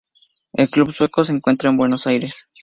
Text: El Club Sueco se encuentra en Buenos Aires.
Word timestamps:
El 0.53 0.71
Club 0.71 0.91
Sueco 0.91 1.23
se 1.23 1.31
encuentra 1.31 1.69
en 1.69 1.77
Buenos 1.77 2.07
Aires. 2.07 2.47